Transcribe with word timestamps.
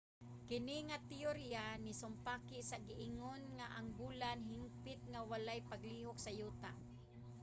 kini 0.47 0.77
nga 0.87 0.97
teyorya 1.09 1.63
nisumpaki 1.85 2.59
sa 2.69 2.77
giingon 2.87 3.41
nga 3.57 3.67
ang 3.77 3.87
bulan 3.99 4.39
hingpit 4.51 4.99
nga 5.11 5.21
walay 5.29 5.59
paglihok 5.71 6.17
sa 6.21 6.31
yuta 6.39 6.71